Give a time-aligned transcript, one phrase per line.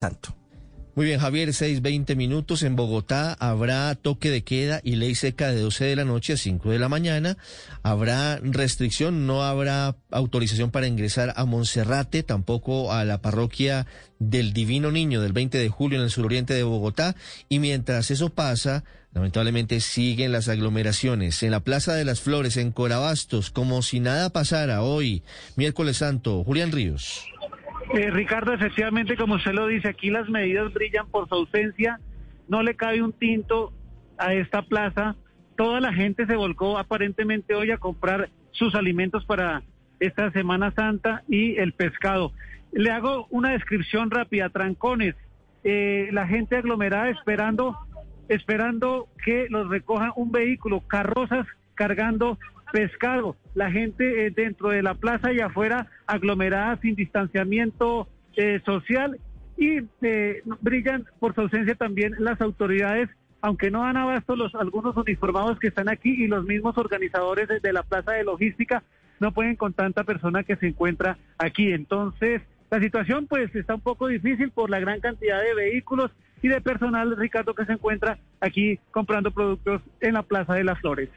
[0.00, 0.32] Santo.
[0.94, 2.62] Muy bien, Javier, 6:20 minutos.
[2.62, 6.36] En Bogotá habrá toque de queda y ley seca de 12 de la noche a
[6.36, 7.36] 5 de la mañana.
[7.82, 13.86] Habrá restricción, no habrá autorización para ingresar a Monserrate, tampoco a la parroquia
[14.20, 17.16] del Divino Niño del 20 de julio en el suroriente de Bogotá.
[17.48, 18.84] Y mientras eso pasa,
[19.14, 21.42] lamentablemente siguen las aglomeraciones.
[21.42, 25.24] En la Plaza de las Flores, en Corabastos, como si nada pasara hoy,
[25.56, 26.44] miércoles santo.
[26.44, 27.24] Julián Ríos.
[27.94, 31.98] Eh, Ricardo, efectivamente, como usted lo dice, aquí las medidas brillan por su ausencia.
[32.46, 33.72] No le cabe un tinto
[34.18, 35.16] a esta plaza.
[35.56, 39.62] Toda la gente se volcó aparentemente hoy a comprar sus alimentos para
[40.00, 42.32] esta Semana Santa y el pescado.
[42.72, 44.50] Le hago una descripción rápida.
[44.50, 45.14] Trancones,
[45.64, 47.76] eh, la gente aglomerada esperando,
[48.28, 52.38] esperando que los recoja un vehículo, carrozas cargando
[52.72, 59.18] pescado, la gente eh, dentro de la plaza y afuera aglomerada sin distanciamiento eh, social
[59.56, 63.08] y eh, brillan por su ausencia también las autoridades,
[63.40, 67.72] aunque no dan abasto los algunos uniformados que están aquí y los mismos organizadores de,
[67.72, 68.82] la plaza de logística
[69.18, 71.72] no pueden con tanta persona que se encuentra aquí.
[71.72, 76.48] Entonces, la situación pues está un poco difícil por la gran cantidad de vehículos y
[76.48, 81.10] de personal, Ricardo, que se encuentra aquí comprando productos en la Plaza de las Flores.